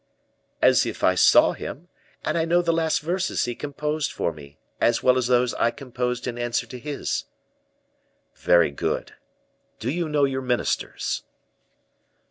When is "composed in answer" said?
5.69-6.65